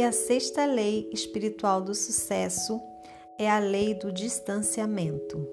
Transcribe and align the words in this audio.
E 0.00 0.02
a 0.02 0.12
sexta 0.12 0.64
lei 0.64 1.10
espiritual 1.12 1.82
do 1.82 1.94
sucesso 1.94 2.80
é 3.38 3.50
a 3.50 3.58
lei 3.58 3.92
do 3.92 4.10
distanciamento. 4.10 5.46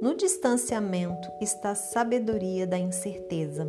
No 0.00 0.14
distanciamento 0.14 1.28
está 1.40 1.70
a 1.70 1.74
sabedoria 1.74 2.68
da 2.68 2.78
incerteza. 2.78 3.68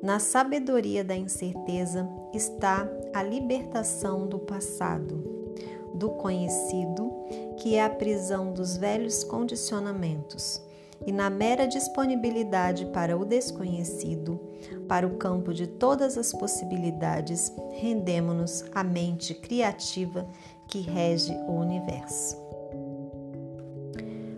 Na 0.00 0.20
sabedoria 0.20 1.02
da 1.02 1.16
incerteza 1.16 2.08
está 2.32 2.88
a 3.12 3.20
libertação 3.20 4.28
do 4.28 4.38
passado, 4.38 5.52
do 5.92 6.10
conhecido, 6.10 7.10
que 7.58 7.74
é 7.74 7.82
a 7.82 7.90
prisão 7.90 8.52
dos 8.52 8.76
velhos 8.76 9.24
condicionamentos 9.24 10.62
e 11.06 11.12
na 11.12 11.30
mera 11.30 11.66
disponibilidade 11.66 12.86
para 12.86 13.16
o 13.16 13.24
desconhecido, 13.24 14.40
para 14.86 15.06
o 15.06 15.16
campo 15.16 15.54
de 15.54 15.66
todas 15.66 16.18
as 16.18 16.32
possibilidades, 16.32 17.52
rendemos-nos 17.80 18.64
à 18.74 18.84
mente 18.84 19.34
criativa 19.34 20.26
que 20.66 20.80
rege 20.80 21.32
o 21.48 21.52
universo. 21.52 22.36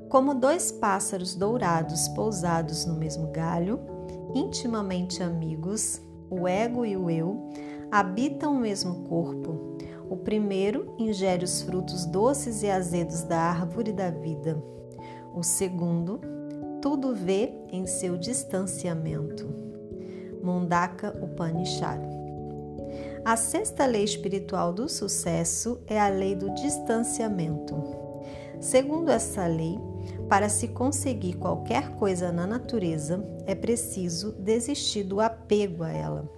Como 0.09 0.34
dois 0.34 0.70
pássaros 0.70 1.34
dourados 1.34 2.06
pousados 2.09 2.84
no 2.84 2.95
mesmo 2.95 3.29
galho, 3.32 3.80
intimamente 4.34 5.23
amigos, 5.23 6.01
o 6.30 6.46
ego 6.46 6.84
e 6.84 6.96
o 6.96 7.10
eu 7.10 7.51
habitam 7.90 8.56
o 8.56 8.60
mesmo 8.60 9.04
corpo. 9.04 9.76
O 10.09 10.16
primeiro 10.16 10.95
ingere 10.98 11.45
os 11.45 11.62
frutos 11.62 12.04
doces 12.04 12.62
e 12.62 12.70
azedos 12.70 13.23
da 13.23 13.38
árvore 13.38 13.92
da 13.92 14.10
vida. 14.10 14.62
O 15.34 15.42
segundo 15.42 16.20
tudo 16.82 17.14
vê 17.14 17.54
em 17.70 17.86
seu 17.86 18.18
distanciamento. 18.18 19.48
Mundaka 20.42 21.16
Upanishad. 21.23 22.02
A 23.24 23.37
sexta 23.37 23.87
lei 23.87 24.02
espiritual 24.02 24.73
do 24.73 24.88
sucesso 24.88 25.80
é 25.87 26.01
a 26.01 26.09
lei 26.09 26.34
do 26.34 26.52
distanciamento. 26.54 27.76
Segundo 28.60 29.10
essa 29.10 29.46
lei, 29.46 29.79
para 30.29 30.48
se 30.48 30.66
conseguir 30.68 31.34
qualquer 31.34 31.95
coisa 31.95 32.32
na 32.32 32.48
natureza, 32.48 33.24
é 33.46 33.54
preciso 33.54 34.32
desistir 34.32 35.04
do 35.04 35.20
apego 35.20 35.85
a 35.85 35.90
ela. 35.90 36.29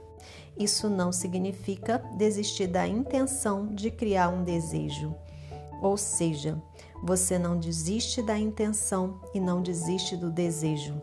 Isso 0.58 0.90
não 0.90 1.10
significa 1.10 2.02
desistir 2.18 2.66
da 2.66 2.86
intenção 2.86 3.74
de 3.74 3.90
criar 3.90 4.28
um 4.28 4.44
desejo, 4.44 5.14
ou 5.80 5.96
seja, 5.96 6.60
você 7.04 7.38
não 7.38 7.58
desiste 7.58 8.22
da 8.22 8.38
intenção 8.38 9.20
e 9.34 9.38
não 9.38 9.60
desiste 9.60 10.16
do 10.16 10.30
desejo. 10.30 10.94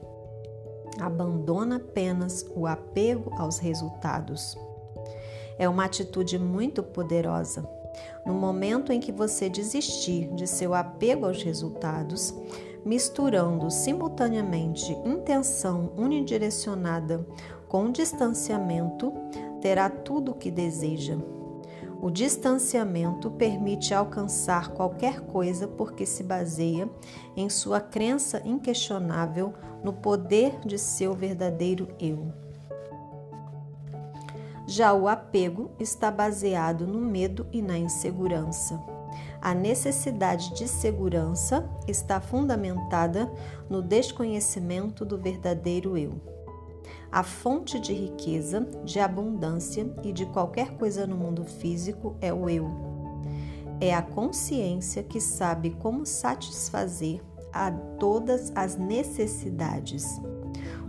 Abandona 1.00 1.76
apenas 1.76 2.44
o 2.56 2.66
apego 2.66 3.32
aos 3.38 3.60
resultados. 3.60 4.58
É 5.60 5.70
uma 5.70 5.86
atitude 5.86 6.40
muito 6.40 6.82
poderosa. 6.82 7.70
No 8.26 8.34
momento 8.34 8.92
em 8.92 9.00
que 9.00 9.12
você 9.12 9.48
desistir 9.48 10.34
de 10.34 10.48
seu 10.48 10.74
apego 10.74 11.28
aos 11.28 11.44
resultados, 11.44 12.34
misturando 12.84 13.70
simultaneamente 13.70 14.92
intenção 15.06 15.92
unidirecionada 15.96 17.24
com 17.68 17.92
distanciamento, 17.92 19.14
terá 19.62 19.88
tudo 19.88 20.32
o 20.32 20.36
que 20.36 20.50
deseja 20.50 21.16
o 22.02 22.10
distanciamento 22.10 23.30
permite 23.30 23.94
alcançar 23.94 24.70
qualquer 24.70 25.22
coisa 25.22 25.68
porque 25.68 26.04
se 26.04 26.24
baseia 26.24 26.90
em 27.38 27.48
sua 27.48 27.80
crença 27.80 28.42
inquestionável 28.44 29.54
no 29.84 29.94
poder 29.94 30.60
de 30.66 30.80
seu 30.80 31.14
verdadeiro 31.14 31.88
eu. 32.00 32.34
Já 34.66 34.94
o 34.94 35.08
apego 35.08 35.70
está 35.80 36.10
baseado 36.10 36.88
no 36.88 37.00
medo 37.00 37.46
e 37.52 37.62
na 37.62 37.78
insegurança. 37.78 38.82
A 39.40 39.54
necessidade 39.54 40.56
de 40.56 40.68
segurança 40.68 41.70
está 41.88 42.20
fundamentada 42.20 43.32
no 43.70 43.82
desconhecimento 43.82 45.06
do 45.06 45.18
verdadeiro 45.20 45.96
eu. 45.96 46.41
A 47.12 47.24
fonte 47.24 47.78
de 47.78 47.94
riqueza, 47.94 48.62
de 48.86 49.00
abundância 49.00 49.94
e 50.02 50.14
de 50.14 50.26
qualquer 50.28 50.78
coisa 50.78 51.06
no 51.06 51.18
mundo 51.18 51.44
físico 51.44 52.16
é 52.22 52.32
o 52.32 52.50
eu. 52.50 52.72
É 53.82 53.94
a 53.94 54.02
consciência 54.02 55.04
que 55.04 55.20
sabe 55.20 55.72
como 55.72 56.06
satisfazer 56.06 57.22
a 57.52 57.70
todas 58.00 58.52
as 58.56 58.78
necessidades. 58.78 60.06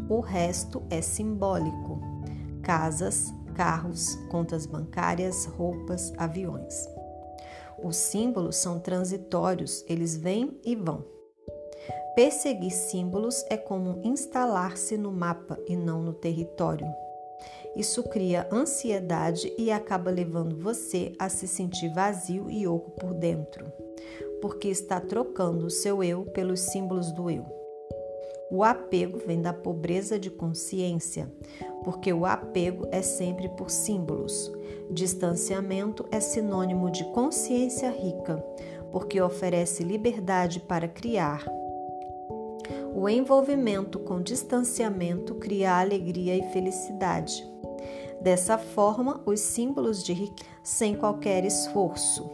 O 0.09 0.21
resto 0.21 0.83
é 0.89 1.01
simbólico: 1.01 2.01
casas, 2.63 3.35
carros, 3.55 4.15
contas 4.31 4.65
bancárias, 4.65 5.47
roupas, 5.47 6.13
aviões. 6.17 6.89
Os 7.83 7.97
símbolos 7.97 8.57
são 8.57 8.79
transitórios, 8.79 9.85
eles 9.89 10.17
vêm 10.17 10.57
e 10.65 10.77
vão. 10.77 11.05
Perseguir 12.15 12.73
símbolos 12.73 13.43
é 13.49 13.57
como 13.57 14.01
instalar-se 14.05 14.99
no 14.99 15.11
mapa 15.11 15.59
e 15.67 15.75
não 15.75 16.03
no 16.03 16.13
território. 16.13 16.87
Isso 17.75 18.03
cria 18.03 18.47
ansiedade 18.53 19.51
e 19.57 19.71
acaba 19.71 20.11
levando 20.11 20.55
você 20.57 21.15
a 21.19 21.31
se 21.31 21.49
sentir 21.49 21.89
vazio 21.95 22.51
e 22.51 22.67
oco 22.67 22.91
por 22.91 23.15
dentro, 23.15 23.73
porque 24.43 24.69
está 24.69 25.01
trocando 25.01 25.67
o 25.67 25.71
seu 25.71 26.05
eu 26.05 26.27
pelos 26.27 26.61
símbolos 26.61 27.11
do 27.13 27.31
eu. 27.31 27.47
O 28.51 28.63
apego 28.63 29.19
vem 29.27 29.41
da 29.41 29.55
pobreza 29.55 30.19
de 30.19 30.29
consciência, 30.29 31.33
porque 31.83 32.13
o 32.13 32.27
apego 32.27 32.87
é 32.93 33.01
sempre 33.01 33.49
por 33.49 33.71
símbolos. 33.71 34.53
Distanciamento 34.91 36.05
é 36.11 36.21
sinônimo 36.21 36.91
de 36.91 37.05
consciência 37.13 37.91
rica, 37.91 38.37
porque 38.91 39.19
oferece 39.19 39.83
liberdade 39.83 40.61
para 40.61 40.87
criar, 40.87 41.43
o 42.95 43.09
envolvimento 43.09 43.99
com 43.99 44.21
distanciamento 44.21 45.35
cria 45.37 45.79
alegria 45.79 46.37
e 46.37 46.53
felicidade. 46.53 47.45
Dessa 48.21 48.57
forma, 48.57 49.21
os 49.27 49.41
símbolos 49.41 50.03
de 50.05 50.33
sem 50.63 50.95
qualquer 50.95 51.45
esforço. 51.45 52.31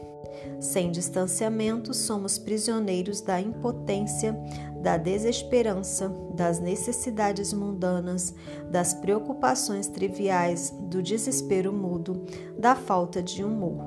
Sem 0.61 0.91
distanciamento, 0.91 1.95
somos 1.95 2.39
prisioneiros 2.39 3.21
da 3.21 3.41
impotência, 3.41 4.39
da 4.83 4.97
desesperança, 4.97 6.09
das 6.35 6.61
necessidades 6.61 7.53
mundanas, 7.53 8.35
das 8.71 8.93
preocupações 8.93 9.87
triviais, 9.87 10.71
do 10.83 11.03
desespero 11.03 11.73
mudo, 11.73 12.25
da 12.59 12.75
falta 12.75 13.23
de 13.23 13.43
humor. 13.43 13.83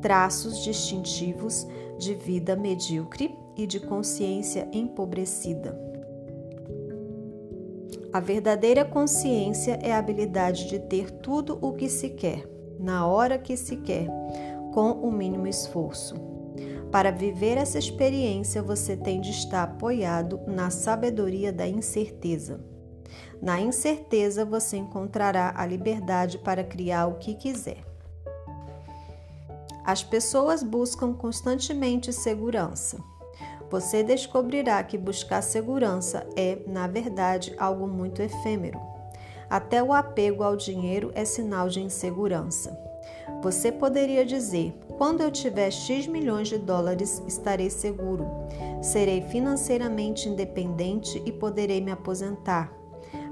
Traços 0.00 0.62
distintivos 0.62 1.66
de 1.98 2.14
vida 2.14 2.56
medíocre 2.56 3.36
e 3.56 3.66
de 3.66 3.80
consciência 3.80 4.68
empobrecida. 4.72 5.87
A 8.10 8.20
verdadeira 8.20 8.86
consciência 8.86 9.78
é 9.82 9.92
a 9.92 9.98
habilidade 9.98 10.66
de 10.66 10.78
ter 10.78 11.10
tudo 11.10 11.58
o 11.60 11.74
que 11.74 11.90
se 11.90 12.08
quer, 12.08 12.48
na 12.80 13.06
hora 13.06 13.38
que 13.38 13.54
se 13.54 13.76
quer, 13.76 14.06
com 14.72 14.92
o 14.92 15.12
mínimo 15.12 15.46
esforço. 15.46 16.14
Para 16.90 17.10
viver 17.10 17.58
essa 17.58 17.78
experiência, 17.78 18.62
você 18.62 18.96
tem 18.96 19.20
de 19.20 19.30
estar 19.30 19.62
apoiado 19.62 20.40
na 20.46 20.70
sabedoria 20.70 21.52
da 21.52 21.68
incerteza. 21.68 22.64
Na 23.42 23.60
incerteza, 23.60 24.42
você 24.42 24.78
encontrará 24.78 25.52
a 25.54 25.66
liberdade 25.66 26.38
para 26.38 26.64
criar 26.64 27.08
o 27.08 27.18
que 27.18 27.34
quiser. 27.34 27.84
As 29.84 30.02
pessoas 30.02 30.62
buscam 30.62 31.12
constantemente 31.12 32.10
segurança 32.10 32.98
você 33.70 34.02
descobrirá 34.02 34.82
que 34.82 34.96
buscar 34.96 35.42
segurança 35.42 36.26
é, 36.36 36.58
na 36.66 36.86
verdade, 36.86 37.54
algo 37.58 37.86
muito 37.86 38.22
efêmero. 38.22 38.80
Até 39.48 39.82
o 39.82 39.92
apego 39.92 40.42
ao 40.42 40.56
dinheiro 40.56 41.10
é 41.14 41.24
sinal 41.24 41.68
de 41.68 41.80
insegurança. 41.80 42.78
Você 43.42 43.70
poderia 43.70 44.24
dizer: 44.24 44.74
quando 44.96 45.22
eu 45.22 45.30
tiver 45.30 45.70
X 45.70 46.06
milhões 46.06 46.48
de 46.48 46.58
dólares, 46.58 47.22
estarei 47.26 47.70
seguro, 47.70 48.26
serei 48.82 49.22
financeiramente 49.22 50.28
independente 50.28 51.22
e 51.24 51.32
poderei 51.32 51.80
me 51.80 51.90
aposentar. 51.90 52.72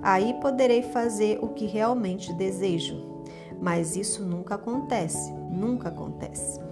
Aí 0.03 0.35
poderei 0.41 0.83
fazer 0.83 1.39
o 1.43 1.49
que 1.49 1.67
realmente 1.67 2.33
desejo. 2.33 3.25
Mas 3.61 3.97
isso 3.97 4.25
nunca 4.25 4.55
acontece, 4.55 5.33
nunca 5.51 5.89
acontece. 5.89 6.66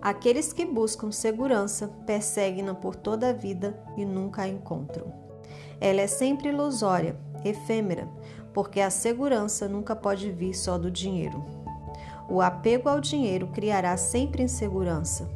Aqueles 0.00 0.52
que 0.52 0.64
buscam 0.64 1.10
segurança 1.10 1.88
perseguem-na 2.06 2.74
por 2.74 2.94
toda 2.94 3.30
a 3.30 3.32
vida 3.32 3.78
e 3.96 4.04
nunca 4.04 4.42
a 4.42 4.48
encontram. 4.48 5.12
Ela 5.80 6.00
é 6.00 6.06
sempre 6.06 6.50
ilusória, 6.50 7.16
efêmera, 7.44 8.08
porque 8.52 8.80
a 8.80 8.90
segurança 8.90 9.68
nunca 9.68 9.96
pode 9.96 10.30
vir 10.30 10.54
só 10.54 10.78
do 10.78 10.90
dinheiro. 10.90 11.44
O 12.28 12.40
apego 12.40 12.88
ao 12.88 13.00
dinheiro 13.00 13.48
criará 13.48 13.96
sempre 13.96 14.42
insegurança. 14.42 15.28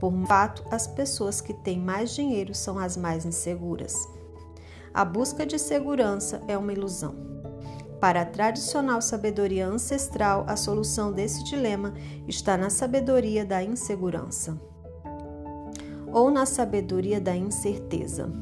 Por 0.00 0.12
fato, 0.26 0.64
as 0.70 0.86
pessoas 0.86 1.40
que 1.40 1.54
têm 1.54 1.78
mais 1.78 2.14
dinheiro 2.14 2.54
são 2.54 2.78
as 2.78 2.96
mais 2.96 3.24
inseguras. 3.24 3.96
A 4.92 5.04
busca 5.04 5.46
de 5.46 5.58
segurança 5.58 6.42
é 6.46 6.58
uma 6.58 6.72
ilusão. 6.72 7.33
Para 8.00 8.22
a 8.22 8.26
tradicional 8.26 9.00
sabedoria 9.00 9.66
ancestral, 9.66 10.44
a 10.46 10.56
solução 10.56 11.12
desse 11.12 11.42
dilema 11.44 11.94
está 12.28 12.56
na 12.56 12.70
sabedoria 12.70 13.44
da 13.44 13.62
insegurança 13.62 14.60
ou 16.12 16.30
na 16.30 16.46
sabedoria 16.46 17.20
da 17.20 17.34
incerteza. 17.34 18.32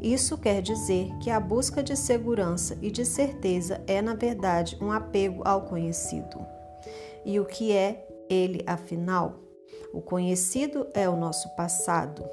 Isso 0.00 0.38
quer 0.38 0.62
dizer 0.62 1.10
que 1.20 1.30
a 1.30 1.40
busca 1.40 1.82
de 1.82 1.96
segurança 1.96 2.78
e 2.80 2.90
de 2.90 3.04
certeza 3.04 3.82
é, 3.86 4.00
na 4.00 4.14
verdade, 4.14 4.78
um 4.80 4.92
apego 4.92 5.42
ao 5.44 5.62
conhecido. 5.62 6.38
E 7.24 7.40
o 7.40 7.44
que 7.44 7.72
é 7.72 8.06
ele, 8.28 8.62
afinal? 8.66 9.40
O 9.92 10.00
conhecido 10.00 10.86
é 10.94 11.08
o 11.08 11.16
nosso 11.16 11.48
passado. 11.56 12.24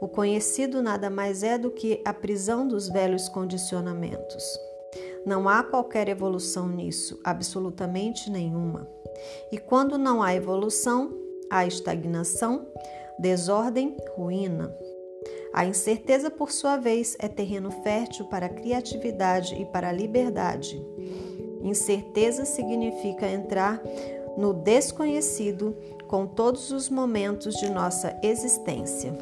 O 0.00 0.08
conhecido 0.08 0.82
nada 0.82 1.08
mais 1.08 1.42
é 1.42 1.56
do 1.56 1.70
que 1.70 2.02
a 2.04 2.12
prisão 2.12 2.66
dos 2.66 2.88
velhos 2.88 3.28
condicionamentos. 3.28 4.58
Não 5.26 5.48
há 5.48 5.64
qualquer 5.64 6.08
evolução 6.08 6.68
nisso, 6.68 7.18
absolutamente 7.24 8.30
nenhuma. 8.30 8.88
E 9.50 9.58
quando 9.58 9.98
não 9.98 10.22
há 10.22 10.32
evolução, 10.32 11.12
há 11.50 11.66
estagnação, 11.66 12.64
desordem, 13.18 13.96
ruína. 14.16 14.72
A 15.52 15.64
incerteza, 15.64 16.30
por 16.30 16.52
sua 16.52 16.76
vez, 16.76 17.16
é 17.18 17.26
terreno 17.26 17.72
fértil 17.82 18.26
para 18.26 18.46
a 18.46 18.50
criatividade 18.50 19.60
e 19.60 19.64
para 19.64 19.88
a 19.88 19.92
liberdade. 19.92 20.80
Incerteza 21.60 22.44
significa 22.44 23.26
entrar 23.26 23.82
no 24.38 24.52
desconhecido 24.54 25.76
com 26.06 26.24
todos 26.24 26.70
os 26.70 26.88
momentos 26.88 27.56
de 27.56 27.68
nossa 27.68 28.16
existência. 28.22 29.12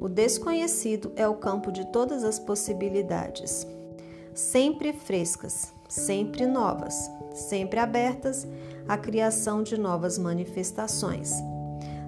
O 0.00 0.08
desconhecido 0.08 1.10
é 1.16 1.26
o 1.26 1.34
campo 1.34 1.72
de 1.72 1.90
todas 1.90 2.22
as 2.22 2.38
possibilidades, 2.38 3.66
sempre 4.34 4.92
frescas, 4.92 5.72
sempre 5.88 6.46
novas, 6.46 7.10
sempre 7.34 7.78
abertas 7.78 8.46
à 8.88 8.96
criação 8.96 9.62
de 9.62 9.78
novas 9.78 10.18
manifestações. 10.18 11.32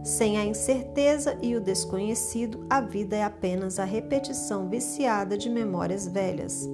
Sem 0.03 0.37
a 0.37 0.45
incerteza 0.45 1.39
e 1.41 1.57
o 1.57 1.61
desconhecido, 1.61 2.67
a 2.69 2.81
vida 2.81 3.17
é 3.17 3.23
apenas 3.23 3.79
a 3.79 3.85
repetição 3.85 4.69
viciada 4.69 5.37
de 5.37 5.49
memórias 5.49 6.07
velhas. 6.07 6.69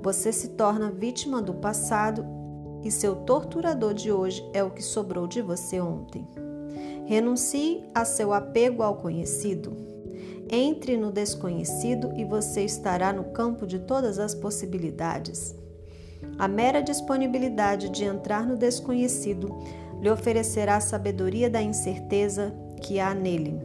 Você 0.00 0.32
se 0.32 0.50
torna 0.50 0.90
vítima 0.90 1.42
do 1.42 1.54
passado 1.54 2.24
e 2.84 2.90
seu 2.90 3.16
torturador 3.16 3.94
de 3.94 4.12
hoje 4.12 4.48
é 4.52 4.62
o 4.62 4.70
que 4.70 4.82
sobrou 4.82 5.26
de 5.26 5.42
você 5.42 5.80
ontem. 5.80 6.26
Renuncie 7.04 7.84
a 7.92 8.04
seu 8.04 8.32
apego 8.32 8.82
ao 8.82 8.96
conhecido. 8.96 9.97
Entre 10.50 10.96
no 10.96 11.12
desconhecido 11.12 12.12
e 12.16 12.24
você 12.24 12.64
estará 12.64 13.12
no 13.12 13.24
campo 13.24 13.66
de 13.66 13.78
todas 13.78 14.18
as 14.18 14.34
possibilidades. 14.34 15.54
A 16.38 16.48
mera 16.48 16.80
disponibilidade 16.80 17.90
de 17.90 18.04
entrar 18.04 18.46
no 18.46 18.56
desconhecido 18.56 19.54
lhe 20.00 20.10
oferecerá 20.10 20.76
a 20.76 20.80
sabedoria 20.80 21.50
da 21.50 21.60
incerteza 21.60 22.54
que 22.80 22.98
há 22.98 23.14
nele. 23.14 23.60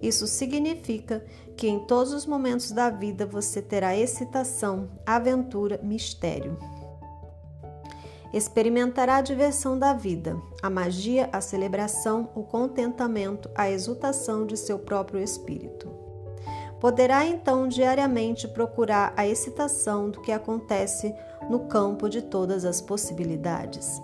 Isso 0.00 0.26
significa 0.26 1.24
que 1.56 1.68
em 1.68 1.80
todos 1.80 2.12
os 2.12 2.24
momentos 2.24 2.70
da 2.70 2.88
vida 2.88 3.26
você 3.26 3.60
terá 3.60 3.96
excitação, 3.96 4.88
aventura, 5.04 5.80
mistério. 5.82 6.56
Experimentará 8.32 9.16
a 9.16 9.22
diversão 9.22 9.78
da 9.78 9.92
vida, 9.92 10.40
a 10.62 10.70
magia, 10.70 11.28
a 11.32 11.40
celebração, 11.40 12.30
o 12.34 12.42
contentamento, 12.42 13.50
a 13.54 13.70
exultação 13.70 14.46
de 14.46 14.56
seu 14.56 14.78
próprio 14.78 15.20
espírito. 15.20 15.97
Poderá 16.80 17.26
então 17.26 17.66
diariamente 17.66 18.46
procurar 18.46 19.12
a 19.16 19.26
excitação 19.26 20.10
do 20.10 20.20
que 20.20 20.30
acontece 20.30 21.14
no 21.48 21.60
campo 21.60 22.08
de 22.08 22.22
todas 22.22 22.64
as 22.64 22.80
possibilidades. 22.80 24.00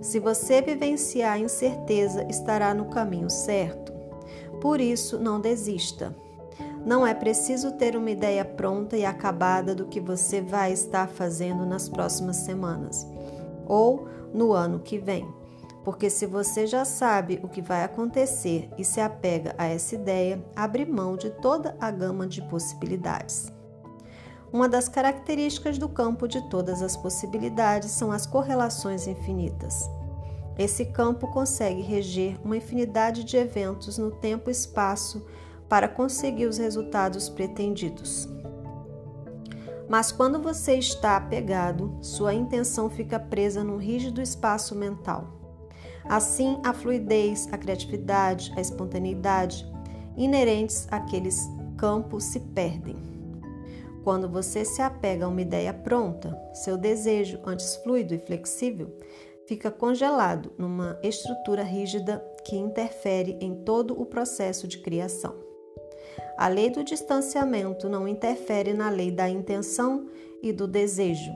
Se 0.00 0.18
você 0.18 0.60
vivenciar 0.60 1.40
incerteza, 1.40 2.26
estará 2.28 2.74
no 2.74 2.86
caminho 2.86 3.30
certo. 3.30 3.92
Por 4.60 4.80
isso, 4.80 5.18
não 5.18 5.40
desista. 5.40 6.14
Não 6.84 7.06
é 7.06 7.12
preciso 7.14 7.72
ter 7.72 7.94
uma 7.94 8.10
ideia 8.10 8.44
pronta 8.44 8.96
e 8.96 9.04
acabada 9.04 9.74
do 9.74 9.86
que 9.86 10.00
você 10.00 10.40
vai 10.40 10.72
estar 10.72 11.08
fazendo 11.08 11.66
nas 11.66 11.88
próximas 11.88 12.36
semanas 12.36 13.06
ou 13.66 14.08
no 14.32 14.52
ano 14.52 14.80
que 14.80 14.98
vem. 14.98 15.39
Porque 15.84 16.10
se 16.10 16.26
você 16.26 16.66
já 16.66 16.84
sabe 16.84 17.40
o 17.42 17.48
que 17.48 17.62
vai 17.62 17.84
acontecer 17.84 18.68
e 18.76 18.84
se 18.84 19.00
apega 19.00 19.54
a 19.56 19.66
essa 19.66 19.94
ideia, 19.94 20.44
abre 20.54 20.84
mão 20.84 21.16
de 21.16 21.30
toda 21.30 21.76
a 21.80 21.90
gama 21.90 22.26
de 22.26 22.42
possibilidades. 22.42 23.50
Uma 24.52 24.68
das 24.68 24.88
características 24.88 25.78
do 25.78 25.88
campo 25.88 26.26
de 26.26 26.42
todas 26.48 26.82
as 26.82 26.96
possibilidades 26.96 27.92
são 27.92 28.10
as 28.10 28.26
correlações 28.26 29.06
infinitas. 29.06 29.88
Esse 30.58 30.84
campo 30.84 31.28
consegue 31.28 31.80
reger 31.80 32.36
uma 32.44 32.56
infinidade 32.56 33.24
de 33.24 33.36
eventos 33.36 33.96
no 33.96 34.10
tempo 34.10 34.50
e 34.50 34.52
espaço 34.52 35.24
para 35.68 35.88
conseguir 35.88 36.46
os 36.46 36.58
resultados 36.58 37.28
pretendidos. 37.28 38.28
Mas 39.88 40.12
quando 40.12 40.42
você 40.42 40.74
está 40.74 41.16
apegado, 41.16 41.96
sua 42.02 42.34
intenção 42.34 42.90
fica 42.90 43.18
presa 43.18 43.64
num 43.64 43.76
rígido 43.76 44.20
espaço 44.20 44.74
mental. 44.74 45.39
Assim, 46.10 46.58
a 46.64 46.74
fluidez, 46.74 47.48
a 47.52 47.56
criatividade, 47.56 48.52
a 48.56 48.60
espontaneidade 48.60 49.64
inerentes 50.16 50.88
àqueles 50.90 51.48
campos 51.78 52.24
se 52.24 52.40
perdem. 52.40 52.96
Quando 54.02 54.28
você 54.28 54.64
se 54.64 54.82
apega 54.82 55.24
a 55.24 55.28
uma 55.28 55.40
ideia 55.40 55.72
pronta, 55.72 56.36
seu 56.52 56.76
desejo, 56.76 57.38
antes 57.46 57.76
fluido 57.76 58.12
e 58.12 58.18
flexível, 58.18 58.92
fica 59.46 59.70
congelado 59.70 60.52
numa 60.58 60.98
estrutura 61.00 61.62
rígida 61.62 62.18
que 62.44 62.56
interfere 62.56 63.38
em 63.40 63.62
todo 63.62 63.96
o 63.96 64.04
processo 64.04 64.66
de 64.66 64.78
criação. 64.78 65.36
A 66.36 66.48
lei 66.48 66.70
do 66.70 66.82
distanciamento 66.82 67.88
não 67.88 68.08
interfere 68.08 68.72
na 68.72 68.90
lei 68.90 69.12
da 69.12 69.28
intenção 69.28 70.08
e 70.42 70.52
do 70.52 70.66
desejo, 70.66 71.30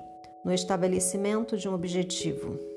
no 0.45 0.53
estabelecimento 0.53 1.57
de 1.57 1.69
um 1.69 1.75
objetivo. 1.75 2.74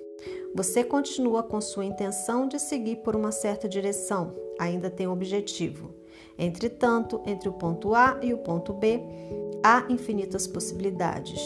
Você 0.55 0.83
continua 0.83 1.43
com 1.43 1.61
sua 1.61 1.85
intenção 1.85 2.47
de 2.47 2.59
seguir 2.59 2.97
por 2.97 3.15
uma 3.15 3.31
certa 3.31 3.67
direção, 3.67 4.33
ainda 4.59 4.89
tem 4.89 5.07
um 5.07 5.11
objetivo. 5.11 5.93
Entretanto, 6.37 7.21
entre 7.25 7.49
o 7.49 7.53
ponto 7.53 7.93
A 7.93 8.17
e 8.21 8.33
o 8.33 8.37
ponto 8.37 8.73
B, 8.73 9.01
há 9.63 9.85
infinitas 9.89 10.47
possibilidades. 10.47 11.41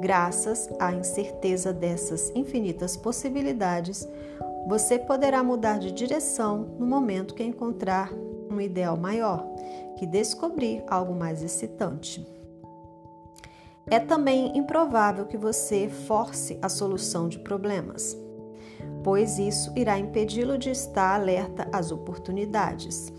Graças 0.00 0.68
à 0.78 0.92
incerteza 0.92 1.72
dessas 1.72 2.30
infinitas 2.34 2.96
possibilidades, 2.96 4.06
você 4.66 4.98
poderá 4.98 5.42
mudar 5.42 5.78
de 5.78 5.90
direção 5.90 6.68
no 6.78 6.86
momento 6.86 7.34
que 7.34 7.42
encontrar 7.42 8.12
um 8.50 8.60
ideal 8.60 8.96
maior, 8.96 9.44
que 9.96 10.06
descobrir 10.06 10.82
algo 10.86 11.14
mais 11.14 11.42
excitante. 11.42 12.37
É 13.90 13.98
também 13.98 14.56
improvável 14.56 15.24
que 15.24 15.36
você 15.36 15.88
force 15.88 16.58
a 16.60 16.68
solução 16.68 17.28
de 17.28 17.38
problemas, 17.38 18.16
pois 19.02 19.38
isso 19.38 19.72
irá 19.74 19.98
impedi-lo 19.98 20.58
de 20.58 20.70
estar 20.70 21.14
alerta 21.14 21.66
às 21.72 21.90
oportunidades. 21.90 23.12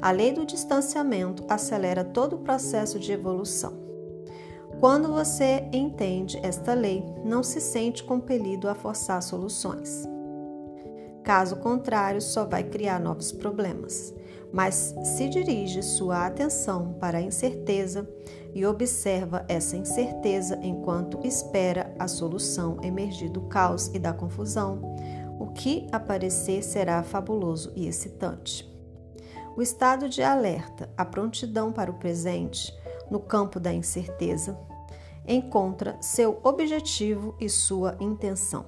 A 0.00 0.10
lei 0.10 0.32
do 0.32 0.46
distanciamento 0.46 1.44
acelera 1.48 2.02
todo 2.02 2.36
o 2.36 2.38
processo 2.38 2.98
de 2.98 3.12
evolução. 3.12 3.80
Quando 4.80 5.12
você 5.12 5.68
entende 5.72 6.40
esta 6.42 6.74
lei, 6.74 7.04
não 7.24 7.42
se 7.42 7.60
sente 7.60 8.02
compelido 8.02 8.68
a 8.68 8.74
forçar 8.74 9.22
soluções. 9.22 10.08
Caso 11.22 11.56
contrário, 11.56 12.20
só 12.20 12.44
vai 12.44 12.64
criar 12.64 12.98
novos 12.98 13.30
problemas. 13.30 14.12
Mas 14.52 14.94
se 15.04 15.28
dirige 15.28 15.82
sua 15.82 16.26
atenção 16.26 16.94
para 17.00 17.18
a 17.18 17.22
incerteza 17.22 18.08
e 18.54 18.66
observa 18.66 19.44
essa 19.48 19.76
incerteza 19.76 20.58
enquanto 20.62 21.26
espera 21.26 21.94
a 21.98 22.06
solução 22.06 22.78
emergir 22.82 23.30
do 23.30 23.42
caos 23.42 23.88
e 23.94 23.98
da 23.98 24.12
confusão, 24.12 24.80
o 25.38 25.46
que 25.48 25.86
aparecer 25.90 26.62
será 26.62 27.02
fabuloso 27.02 27.72
e 27.74 27.86
excitante. 27.86 28.70
O 29.56 29.62
estado 29.62 30.08
de 30.08 30.22
alerta, 30.22 30.88
a 30.96 31.04
prontidão 31.04 31.72
para 31.72 31.90
o 31.90 31.94
presente, 31.94 32.72
no 33.10 33.20
campo 33.20 33.60
da 33.60 33.72
incerteza, 33.72 34.58
encontra 35.26 35.96
seu 36.00 36.40
objetivo 36.42 37.34
e 37.38 37.48
sua 37.48 37.96
intenção, 38.00 38.64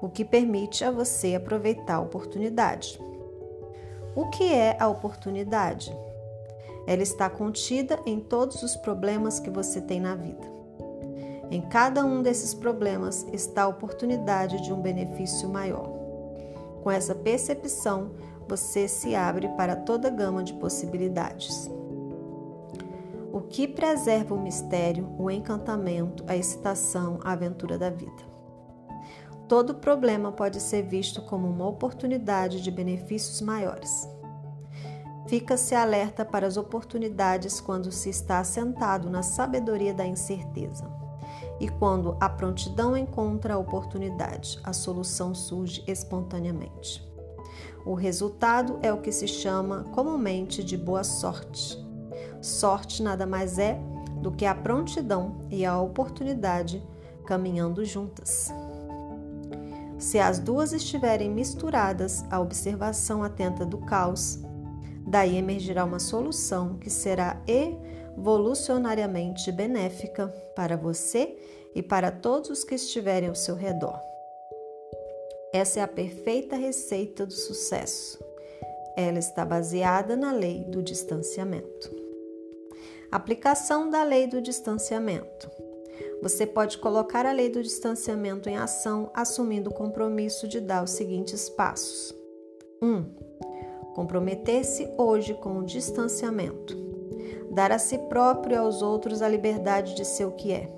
o 0.00 0.08
que 0.08 0.24
permite 0.24 0.84
a 0.84 0.90
você 0.90 1.34
aproveitar 1.34 1.96
a 1.96 2.00
oportunidade. 2.00 2.98
O 4.14 4.28
que 4.30 4.52
é 4.52 4.76
a 4.80 4.88
oportunidade? 4.88 5.94
Ela 6.86 7.02
está 7.02 7.28
contida 7.28 7.98
em 8.06 8.20
todos 8.20 8.62
os 8.62 8.76
problemas 8.76 9.38
que 9.38 9.50
você 9.50 9.80
tem 9.80 10.00
na 10.00 10.14
vida. 10.14 10.48
Em 11.50 11.60
cada 11.60 12.04
um 12.04 12.22
desses 12.22 12.54
problemas 12.54 13.26
está 13.32 13.64
a 13.64 13.68
oportunidade 13.68 14.62
de 14.62 14.72
um 14.72 14.80
benefício 14.80 15.48
maior. 15.48 15.88
Com 16.82 16.90
essa 16.90 17.14
percepção, 17.14 18.12
você 18.48 18.86
se 18.86 19.14
abre 19.14 19.48
para 19.50 19.74
toda 19.74 20.08
gama 20.10 20.44
de 20.44 20.54
possibilidades. 20.54 21.68
O 23.32 23.40
O 23.40 23.42
que 23.42 23.66
preserva 23.66 24.34
o 24.34 24.40
mistério, 24.40 25.08
o 25.18 25.30
encantamento, 25.30 26.22
a 26.28 26.36
excitação, 26.36 27.18
a 27.24 27.32
aventura 27.32 27.78
da 27.78 27.88
vida. 27.88 28.22
Todo 29.48 29.76
problema 29.76 30.30
pode 30.30 30.60
ser 30.60 30.82
visto 30.82 31.22
como 31.22 31.48
uma 31.48 31.66
oportunidade 31.66 32.60
de 32.60 32.70
benefícios 32.70 33.40
maiores. 33.40 34.06
Fica-se 35.30 35.76
alerta 35.76 36.24
para 36.24 36.44
as 36.44 36.56
oportunidades 36.56 37.60
quando 37.60 37.92
se 37.92 38.10
está 38.10 38.40
assentado 38.40 39.08
na 39.08 39.22
sabedoria 39.22 39.94
da 39.94 40.04
incerteza. 40.04 40.90
E 41.60 41.68
quando 41.68 42.16
a 42.18 42.28
prontidão 42.28 42.96
encontra 42.96 43.54
a 43.54 43.56
oportunidade, 43.58 44.58
a 44.64 44.72
solução 44.72 45.32
surge 45.32 45.84
espontaneamente. 45.86 47.08
O 47.86 47.94
resultado 47.94 48.80
é 48.82 48.92
o 48.92 49.00
que 49.00 49.12
se 49.12 49.28
chama 49.28 49.84
comumente 49.92 50.64
de 50.64 50.76
boa 50.76 51.04
sorte. 51.04 51.78
Sorte 52.42 53.00
nada 53.00 53.24
mais 53.24 53.56
é 53.56 53.80
do 54.16 54.32
que 54.32 54.44
a 54.44 54.52
prontidão 54.52 55.38
e 55.48 55.64
a 55.64 55.80
oportunidade 55.80 56.82
caminhando 57.24 57.84
juntas. 57.84 58.52
Se 59.96 60.18
as 60.18 60.40
duas 60.40 60.72
estiverem 60.72 61.30
misturadas, 61.30 62.24
a 62.28 62.40
observação 62.40 63.22
atenta 63.22 63.64
do 63.64 63.78
caos, 63.78 64.40
daí 65.10 65.36
emergirá 65.36 65.84
uma 65.84 65.98
solução 65.98 66.78
que 66.78 66.88
será 66.88 67.42
evolucionariamente 67.46 69.50
benéfica 69.50 70.28
para 70.54 70.76
você 70.76 71.36
e 71.74 71.82
para 71.82 72.12
todos 72.12 72.50
os 72.50 72.62
que 72.62 72.76
estiverem 72.76 73.28
ao 73.28 73.34
seu 73.34 73.56
redor. 73.56 73.98
Essa 75.52 75.80
é 75.80 75.82
a 75.82 75.88
perfeita 75.88 76.54
receita 76.54 77.26
do 77.26 77.32
sucesso. 77.32 78.24
Ela 78.96 79.18
está 79.18 79.44
baseada 79.44 80.16
na 80.16 80.30
lei 80.30 80.62
do 80.64 80.80
distanciamento. 80.80 81.90
Aplicação 83.10 83.90
da 83.90 84.04
lei 84.04 84.28
do 84.28 84.40
distanciamento. 84.40 85.50
Você 86.22 86.46
pode 86.46 86.78
colocar 86.78 87.26
a 87.26 87.32
lei 87.32 87.48
do 87.48 87.60
distanciamento 87.60 88.48
em 88.48 88.56
ação 88.56 89.10
assumindo 89.12 89.70
o 89.70 89.74
compromisso 89.74 90.46
de 90.46 90.60
dar 90.60 90.84
os 90.84 90.92
seguintes 90.92 91.48
passos: 91.48 92.14
1. 92.80 92.86
Um, 92.86 93.29
Comprometer-se 93.94 94.88
hoje 94.96 95.34
com 95.34 95.58
o 95.58 95.64
distanciamento. 95.64 96.76
Dar 97.50 97.72
a 97.72 97.78
si 97.78 97.98
próprio 97.98 98.54
e 98.54 98.58
aos 98.58 98.82
outros 98.82 99.20
a 99.20 99.28
liberdade 99.28 99.94
de 99.94 100.04
ser 100.04 100.24
o 100.24 100.32
que 100.32 100.52
é. 100.52 100.72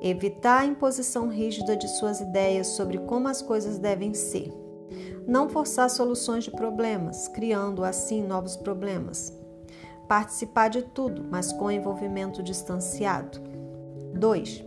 Evitar 0.00 0.62
a 0.62 0.66
imposição 0.66 1.28
rígida 1.28 1.76
de 1.76 1.88
suas 1.88 2.20
ideias 2.20 2.68
sobre 2.68 2.98
como 2.98 3.28
as 3.28 3.42
coisas 3.42 3.78
devem 3.78 4.14
ser. 4.14 4.52
Não 5.26 5.48
forçar 5.48 5.88
soluções 5.90 6.44
de 6.44 6.50
problemas, 6.50 7.28
criando 7.28 7.84
assim 7.84 8.22
novos 8.22 8.56
problemas. 8.56 9.32
Participar 10.08 10.68
de 10.68 10.82
tudo, 10.82 11.24
mas 11.30 11.52
com 11.52 11.70
envolvimento 11.70 12.42
distanciado. 12.42 13.40
2. 14.14 14.64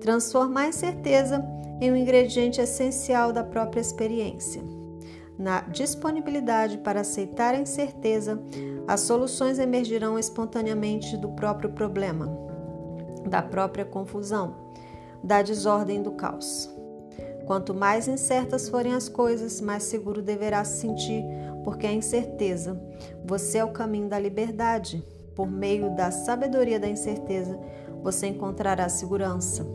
Transformar 0.00 0.62
a 0.62 0.68
incerteza 0.68 1.44
em 1.80 1.90
um 1.90 1.96
ingrediente 1.96 2.60
essencial 2.60 3.32
da 3.32 3.44
própria 3.44 3.80
experiência 3.80 4.79
na 5.40 5.62
disponibilidade 5.62 6.76
para 6.76 7.00
aceitar 7.00 7.54
a 7.54 7.58
incerteza, 7.58 8.38
as 8.86 9.00
soluções 9.00 9.58
emergirão 9.58 10.18
espontaneamente 10.18 11.16
do 11.16 11.30
próprio 11.30 11.70
problema, 11.70 12.28
da 13.26 13.40
própria 13.40 13.86
confusão, 13.86 14.54
da 15.24 15.40
desordem 15.40 16.02
do 16.02 16.12
caos. 16.12 16.68
Quanto 17.46 17.72
mais 17.72 18.06
incertas 18.06 18.68
forem 18.68 18.92
as 18.92 19.08
coisas, 19.08 19.62
mais 19.62 19.84
seguro 19.84 20.20
deverá 20.20 20.62
se 20.62 20.82
sentir, 20.82 21.24
porque 21.64 21.86
a 21.86 21.92
incerteza, 21.92 22.78
você 23.24 23.58
é 23.58 23.64
o 23.64 23.72
caminho 23.72 24.10
da 24.10 24.18
liberdade. 24.18 25.02
Por 25.34 25.50
meio 25.50 25.96
da 25.96 26.10
sabedoria 26.10 26.78
da 26.78 26.88
incerteza, 26.88 27.58
você 28.02 28.26
encontrará 28.26 28.90
segurança. 28.90 29.66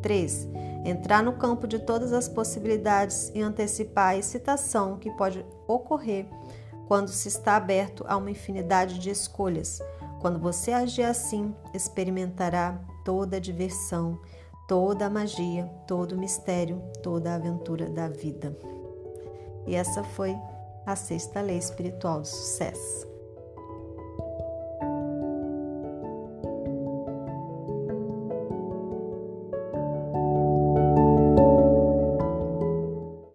3 0.00 0.48
entrar 0.84 1.22
no 1.22 1.34
campo 1.34 1.66
de 1.66 1.78
todas 1.78 2.12
as 2.12 2.28
possibilidades 2.28 3.30
e 3.34 3.40
antecipar 3.40 4.10
a 4.10 4.16
excitação 4.16 4.98
que 4.98 5.10
pode 5.10 5.44
ocorrer 5.66 6.26
quando 6.86 7.08
se 7.08 7.28
está 7.28 7.56
aberto 7.56 8.04
a 8.08 8.16
uma 8.16 8.30
infinidade 8.30 8.98
de 8.98 9.10
escolhas. 9.10 9.80
Quando 10.20 10.38
você 10.38 10.72
agir 10.72 11.04
assim, 11.04 11.54
experimentará 11.72 12.80
toda 13.04 13.36
a 13.36 13.40
diversão, 13.40 14.20
toda 14.66 15.06
a 15.06 15.10
magia, 15.10 15.66
todo 15.86 16.12
o 16.12 16.18
mistério, 16.18 16.82
toda 17.02 17.32
a 17.32 17.36
aventura 17.36 17.88
da 17.88 18.08
vida. 18.08 18.56
E 19.66 19.74
essa 19.74 20.02
foi 20.02 20.36
a 20.86 20.96
sexta 20.96 21.40
lei 21.40 21.58
espiritual 21.58 22.20
do 22.20 22.26
sucesso. 22.26 23.09